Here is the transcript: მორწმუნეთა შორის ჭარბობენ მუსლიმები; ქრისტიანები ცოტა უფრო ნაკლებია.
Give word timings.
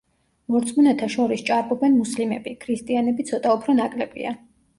მორწმუნეთა 0.53 1.09
შორის 1.15 1.43
ჭარბობენ 1.49 1.93
მუსლიმები; 1.99 2.55
ქრისტიანები 2.65 3.27
ცოტა 3.29 3.53
უფრო 3.59 3.79
ნაკლებია. 3.83 4.35